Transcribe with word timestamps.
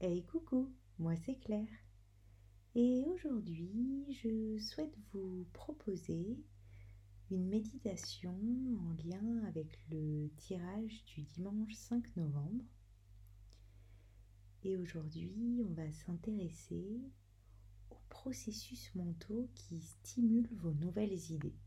Hey 0.00 0.22
coucou, 0.22 0.72
moi 1.00 1.16
c'est 1.16 1.34
Claire. 1.40 1.66
Et 2.76 3.04
aujourd'hui, 3.08 4.06
je 4.12 4.56
souhaite 4.56 4.96
vous 5.12 5.44
proposer 5.52 6.38
une 7.32 7.48
méditation 7.48 8.30
en 8.30 8.92
lien 8.92 9.42
avec 9.48 9.76
le 9.90 10.28
tirage 10.36 11.04
du 11.06 11.22
dimanche 11.22 11.74
5 11.74 12.14
novembre. 12.14 12.64
Et 14.62 14.76
aujourd'hui, 14.76 15.64
on 15.68 15.74
va 15.74 15.90
s'intéresser 15.90 17.00
aux 17.90 18.00
processus 18.08 18.94
mentaux 18.94 19.50
qui 19.56 19.80
stimulent 19.80 20.54
vos 20.58 20.74
nouvelles 20.74 21.32
idées. 21.32 21.58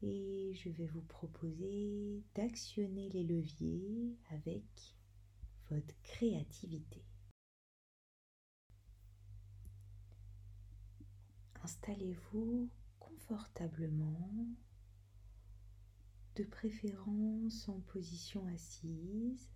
Et 0.00 0.54
je 0.54 0.70
vais 0.70 0.86
vous 0.86 1.02
proposer 1.02 2.24
d'actionner 2.34 3.10
les 3.10 3.24
leviers 3.24 4.16
avec 4.30 4.95
votre 5.70 5.94
créativité. 6.02 7.04
Installez-vous 11.62 12.70
confortablement, 13.00 14.30
de 16.36 16.44
préférence 16.44 17.68
en 17.68 17.80
position 17.80 18.46
assise. 18.46 19.50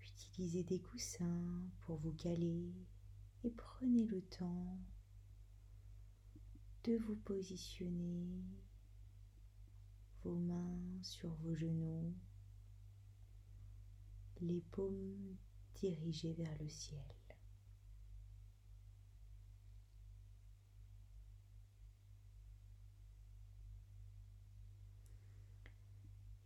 Utilisez 0.00 0.62
des 0.62 0.80
coussins 0.80 1.68
pour 1.80 1.96
vous 1.96 2.12
caler 2.12 2.72
et 3.42 3.50
prenez 3.50 4.04
le 4.06 4.22
temps 4.22 4.78
de 6.84 6.96
vous 6.96 7.16
positionner 7.16 8.44
vos 10.22 10.36
mains 10.36 11.02
sur 11.02 11.30
vos 11.36 11.54
genoux 11.54 12.14
les 14.46 14.60
paumes 14.70 15.36
dirigées 15.74 16.34
vers 16.34 16.56
le 16.60 16.68
ciel. 16.68 17.00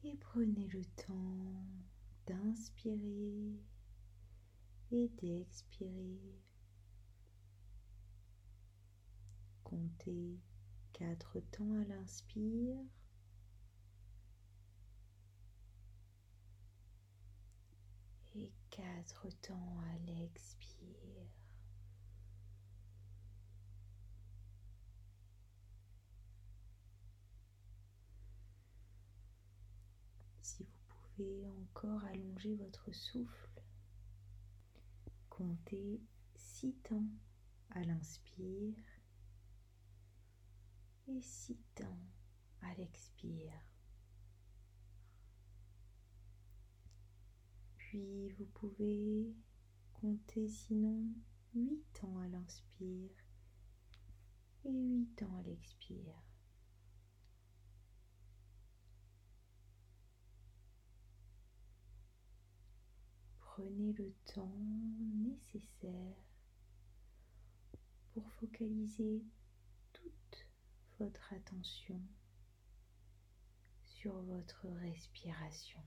Et 0.04 0.16
prenez 0.16 0.68
le 0.68 0.84
temps 0.84 1.66
d'inspirer 2.26 3.60
et 4.90 5.08
d'expirer. 5.20 6.40
Comptez 9.64 10.38
quatre 10.92 11.40
temps 11.50 11.74
à 11.74 11.84
l'inspire 11.84 12.78
quatre 18.70 19.28
temps 19.42 19.78
à 19.80 19.98
l'expire. 20.06 21.26
Si 30.42 30.64
vous 30.64 30.78
pouvez 30.88 31.48
encore 31.48 32.04
allonger 32.04 32.54
votre 32.56 32.92
souffle, 32.92 33.62
comptez 35.28 36.00
six 36.34 36.74
temps 36.84 37.06
à 37.70 37.82
l'inspire 37.82 38.74
et 41.08 41.20
six 41.20 41.58
temps 41.74 41.98
à 42.62 42.74
l'expire. 42.74 43.52
Puis 47.88 48.28
vous 48.36 48.44
pouvez 48.44 49.34
compter 49.94 50.46
sinon 50.46 51.06
8 51.54 52.04
ans 52.04 52.18
à 52.18 52.28
l'inspire 52.28 53.16
et 54.66 54.70
8 54.70 55.22
ans 55.22 55.34
à 55.36 55.42
l'expire. 55.42 56.22
Prenez 63.38 63.94
le 63.94 64.12
temps 64.34 64.54
nécessaire 65.24 66.26
pour 68.12 68.30
focaliser 68.32 69.24
toute 69.94 70.46
votre 70.98 71.32
attention 71.32 72.02
sur 73.86 74.12
votre 74.24 74.68
respiration. 74.82 75.80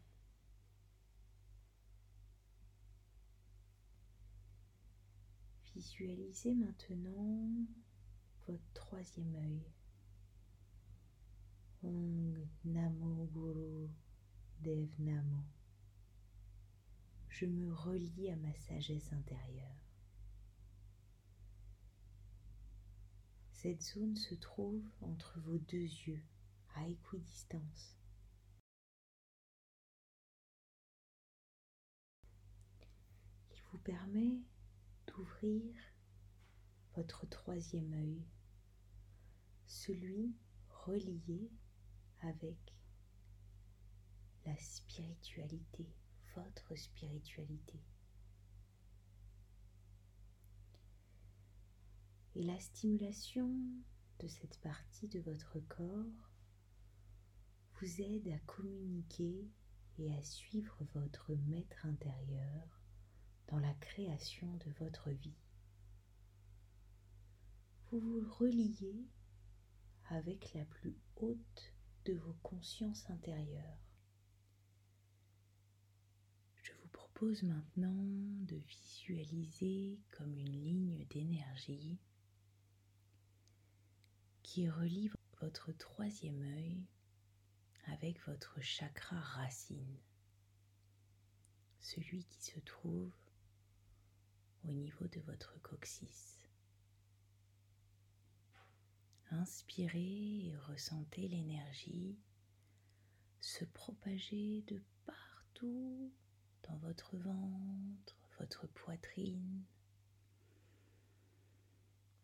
Visualisez 5.76 6.54
maintenant 6.54 7.50
votre 8.48 8.74
troisième 8.74 9.36
œil. 9.36 9.64
Ong 11.84 12.48
Namo 12.66 13.28
Guru. 13.34 13.90
Je 17.30 17.46
me 17.48 17.74
relie 17.74 18.30
à 18.30 18.36
ma 18.36 18.54
sagesse 18.54 19.12
intérieure. 19.14 19.82
Cette 23.54 23.82
zone 23.82 24.16
se 24.16 24.36
trouve 24.36 24.84
entre 25.02 25.40
vos 25.40 25.58
deux 25.58 25.78
yeux, 25.78 26.22
à 26.76 26.88
équidistance. 26.88 27.98
Il 33.52 33.62
vous 33.72 33.80
permet 33.80 34.42
d'ouvrir 35.12 35.76
votre 36.96 37.26
troisième 37.28 37.94
œil, 37.94 38.26
celui 39.66 40.36
relié 40.70 41.52
avec 42.22 42.58
la 44.46 44.58
spiritualité, 44.58 45.88
votre 46.36 46.76
spiritualité. 46.76 47.80
Et 52.36 52.44
la 52.44 52.60
stimulation 52.60 53.54
de 54.20 54.28
cette 54.28 54.60
partie 54.62 55.08
de 55.08 55.20
votre 55.20 55.60
corps 55.60 56.32
vous 57.80 58.02
aide 58.02 58.28
à 58.30 58.40
communiquer 58.46 59.50
et 59.98 60.14
à 60.14 60.24
suivre 60.24 60.78
votre 60.94 61.34
maître 61.48 61.86
intérieur 61.86 62.81
dans 63.52 63.60
la 63.60 63.74
création 63.74 64.48
de 64.66 64.72
votre 64.80 65.10
vie. 65.10 65.36
Vous 67.90 68.00
vous 68.00 68.26
reliez 68.40 69.06
avec 70.10 70.54
la 70.54 70.64
plus 70.64 70.98
haute 71.18 71.74
de 72.06 72.14
vos 72.14 72.34
consciences 72.44 73.10
intérieures. 73.10 73.92
Je 76.64 76.72
vous 76.82 76.88
propose 76.88 77.44
maintenant 77.44 78.06
de 78.46 78.56
visualiser 78.56 80.00
comme 80.12 80.38
une 80.38 80.64
ligne 80.64 81.06
d'énergie 81.10 82.00
qui 84.44 84.70
relie 84.70 85.12
votre 85.42 85.74
troisième 85.74 86.42
œil 86.42 86.86
avec 87.88 88.26
votre 88.28 88.62
chakra 88.62 89.20
racine, 89.20 89.98
celui 91.82 92.24
qui 92.24 92.42
se 92.42 92.60
trouve 92.62 93.12
au 94.64 94.72
niveau 94.72 95.08
de 95.08 95.20
votre 95.22 95.60
coccyx. 95.62 96.40
Inspirez 99.32 100.48
et 100.48 100.56
ressentez 100.68 101.28
l'énergie 101.28 102.18
se 103.40 103.66
propager 103.66 104.64
de 104.68 104.82
partout 105.06 106.12
dans 106.64 106.78
votre 106.78 107.18
ventre, 107.18 108.18
votre 108.40 108.68
poitrine, 108.68 109.64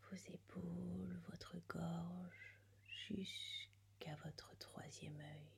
vos 0.09 0.17
épaules, 0.33 1.21
votre 1.29 1.55
gorge, 1.67 2.59
jusqu'à 3.07 4.15
votre 4.23 4.55
troisième 4.57 5.19
œil. 5.19 5.57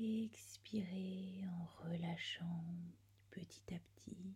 expirez 0.00 1.44
en 1.46 1.64
relâchant 1.82 2.64
petit 3.30 3.74
à 3.74 3.78
petit. 3.78 4.34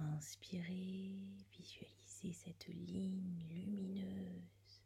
Inspirez, 0.00 1.26
visualisez 1.52 2.32
cette 2.32 2.66
ligne 2.68 3.44
lumineuse. 3.48 4.82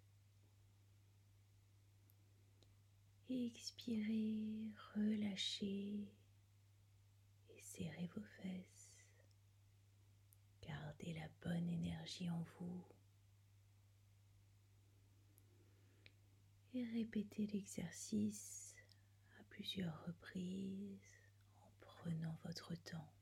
Expirez, 3.28 4.72
relâchez 4.94 6.08
et 7.50 7.60
serrez 7.62 8.10
vos 8.14 8.22
fesses. 8.22 8.92
Gardez 10.66 11.14
la 11.14 11.28
bonne 11.42 11.68
énergie 11.68 12.30
en 12.30 12.44
vous. 12.58 12.84
Et 16.74 16.84
répétez 16.84 17.46
l'exercice 17.48 18.74
à 19.38 19.42
plusieurs 19.50 20.06
reprises 20.06 20.98
en 21.60 21.70
prenant 21.80 22.38
votre 22.44 22.74
temps. 22.76 23.12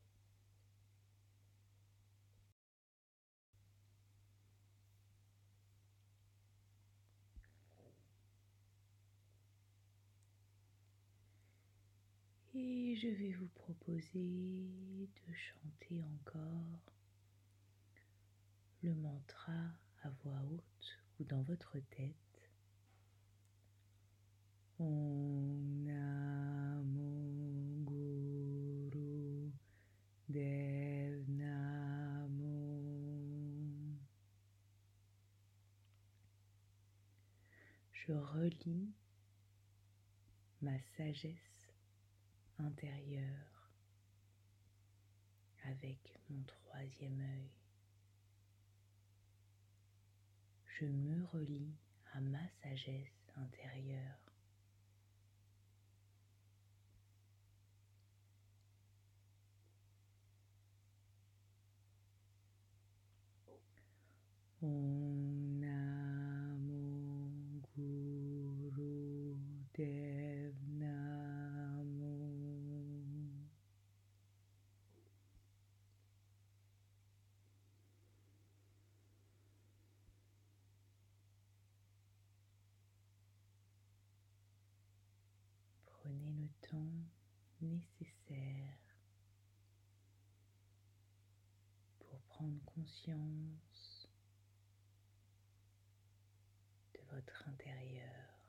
Et 12.54 12.94
je 12.96 13.08
vais 13.08 13.32
vous 13.32 13.48
proposer 13.48 15.08
de 15.28 15.34
chanter 15.34 16.02
encore 16.02 16.94
le 18.82 18.94
mantra 18.94 19.52
à 20.02 20.10
voix 20.22 20.40
haute 20.52 20.98
ou 21.18 21.24
dans 21.24 21.42
votre 21.42 21.78
tête. 21.90 22.29
Je 24.80 24.86
relis 38.12 38.94
ma 40.62 40.78
sagesse 40.96 41.74
intérieur 42.58 43.70
avec 45.64 46.18
mon 46.30 46.42
troisième 46.44 47.20
œil. 47.20 47.50
Je 50.78 50.86
me 50.86 51.26
relie 51.26 51.74
à 52.14 52.20
ma 52.22 52.48
sagesse 52.62 53.12
intérieure. 53.36 54.29
Prenez 86.02 86.32
le 86.32 86.48
temps 86.68 86.92
nécessaire 87.60 88.78
pour 91.98 92.20
prendre 92.22 92.60
conscience 92.64 94.08
de 96.94 97.00
votre 97.14 97.48
intérieur, 97.48 98.46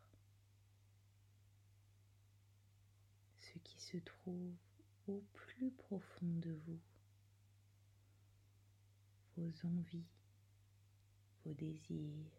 ce 3.39 3.59
qui 3.59 3.80
se 3.91 3.97
trouve 3.97 4.55
au 5.07 5.21
plus 5.33 5.69
profond 5.71 6.33
de 6.39 6.51
vous, 6.65 6.79
vos 9.35 9.67
envies, 9.67 10.07
vos 11.43 11.53
désirs, 11.53 12.31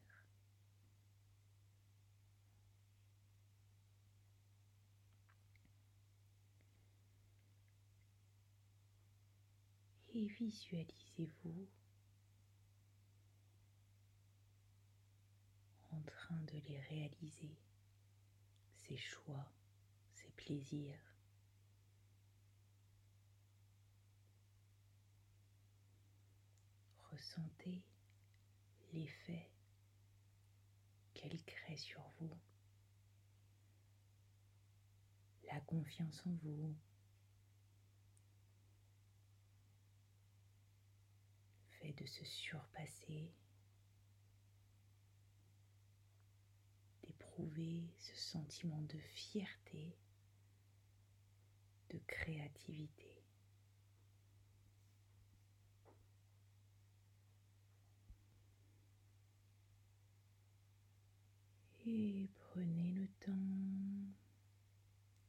et 10.14 10.26
visualisez-vous 10.26 11.69
en 15.90 16.00
train 16.02 16.40
de 16.44 16.58
les 16.66 16.81
réaliser, 16.81 17.58
ces 18.76 18.96
choix, 18.96 19.52
ces 20.14 20.31
plaisirs. 20.31 21.11
Ressentez 27.22 27.80
l'effet 28.92 29.48
qu'elle 31.14 31.40
crée 31.44 31.76
sur 31.76 32.02
vous, 32.19 32.36
la 35.44 35.60
confiance 35.60 36.20
en 36.26 36.32
vous, 36.42 36.74
de 41.92 42.06
se 42.06 42.24
surpasser, 42.24 43.32
d'éprouver 47.04 47.94
ce 47.98 48.16
sentiment 48.16 48.82
de 48.82 48.98
fierté, 48.98 49.96
de 51.90 51.98
créativité. 52.08 53.11
Et 61.84 62.29
prenez 62.38 62.93
le 62.93 63.08
temps 63.19 63.32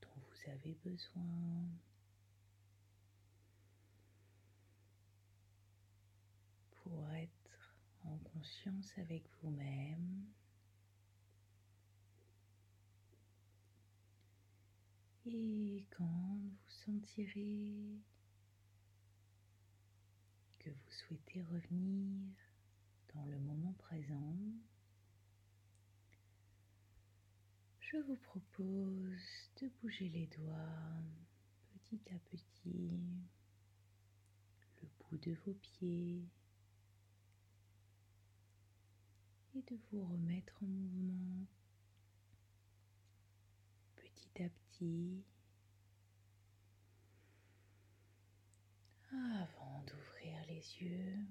dont 0.02 0.22
vous 0.22 0.52
avez 0.52 0.76
besoin 0.86 1.68
pour 6.72 7.10
être 7.16 7.76
en 8.04 8.18
conscience 8.20 8.94
avec 8.98 9.24
vous-même. 9.42 10.28
Et 15.26 15.88
quand 15.90 16.04
vous 16.06 16.70
sentirez 16.86 18.00
que 20.60 20.70
vous 20.70 20.92
souhaitez 20.92 21.42
revenir 21.42 22.30
dans 23.16 23.26
le 23.26 23.40
moment 23.40 23.74
présent, 23.80 24.36
je 27.94 28.00
vous 28.00 28.16
propose 28.16 29.52
de 29.62 29.69
bouger 29.80 30.09
les 30.09 30.26
doigts 30.26 31.04
petit 31.76 32.02
à 32.09 32.18
petit, 32.31 33.00
le 34.81 34.88
bout 35.00 35.18
de 35.19 35.38
vos 35.45 35.54
pieds, 35.54 36.28
et 39.56 39.62
de 39.62 39.78
vous 39.92 40.04
remettre 40.07 40.54
en 40.64 40.66
mouvement 40.66 41.45
petit 43.95 44.44
à 44.44 44.50
petit 44.50 45.23
avant 49.12 49.83
d'ouvrir 49.83 50.44
les 50.47 50.64
yeux. 50.81 51.28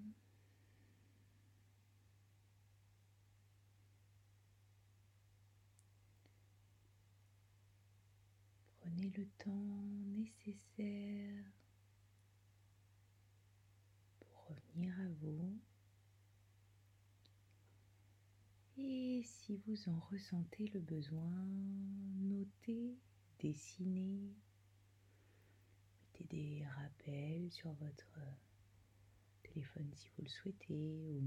Prenez 8.80 9.01
le 9.16 9.26
temps 9.38 9.82
nécessaire 10.16 11.44
pour 14.20 14.46
revenir 14.48 14.98
à 15.00 15.08
vous. 15.20 15.58
Et 18.78 19.22
si 19.24 19.56
vous 19.66 19.88
en 19.88 19.98
ressentez 20.10 20.68
le 20.68 20.80
besoin, 20.80 21.44
notez, 22.20 22.98
dessinez, 23.38 24.34
mettez 26.00 26.24
des 26.24 26.66
rappels 26.66 27.50
sur 27.50 27.72
votre 27.74 28.18
téléphone 29.42 29.90
si 29.94 30.08
vous 30.16 30.22
le 30.22 30.28
souhaitez, 30.28 31.12
ou 31.20 31.22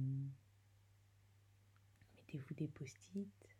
mettez-vous 2.15 2.53
des 2.55 2.67
post-it, 2.67 3.57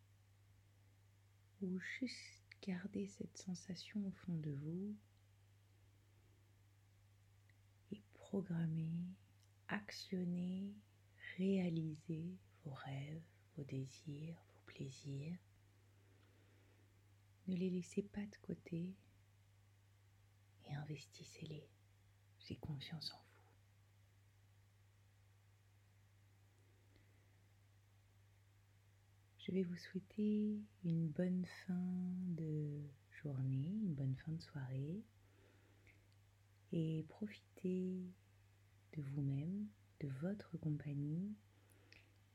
ou 1.61 1.79
juste 1.79 2.44
gardez 2.65 3.07
cette 3.07 3.37
sensation 3.37 4.05
au 4.07 4.11
fond 4.11 4.37
de 4.37 4.51
vous 4.51 4.95
et 7.91 8.01
programmez, 8.13 9.07
actionnez, 9.67 10.73
réalisez 11.37 12.37
vos 12.63 12.73
rêves 12.73 13.21
vos 13.55 13.63
désirs, 13.63 14.35
vos 14.53 14.61
plaisirs. 14.65 15.37
Ne 17.47 17.55
les 17.55 17.69
laissez 17.69 18.01
pas 18.01 18.25
de 18.25 18.37
côté 18.41 18.95
et 20.65 20.73
investissez-les. 20.73 21.69
J'ai 22.39 22.55
confiance 22.57 23.11
en 23.11 23.17
vous. 23.17 23.24
Je 29.45 29.51
vais 29.51 29.61
vous 29.61 29.77
souhaiter 29.77 30.59
une 30.83 31.07
bonne 31.09 31.45
fin 31.45 32.09
de 32.35 32.81
journée, 33.21 33.77
une 33.83 33.93
bonne 33.93 34.15
fin 34.15 34.31
de 34.31 34.41
soirée 34.41 35.03
et 36.71 37.05
profitez 37.09 38.09
de 38.97 39.03
vous-même, 39.03 39.67
de 39.99 40.07
votre 40.23 40.57
compagnie 40.57 41.31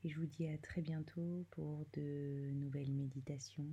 et 0.05 0.09
je 0.09 0.17
vous 0.21 0.25
dis 0.25 0.47
à 0.47 0.57
très 0.57 0.81
bientôt 0.81 1.45
pour 1.51 1.85
de 1.91 2.51
nouvelles 2.53 2.93
méditations. 2.93 3.67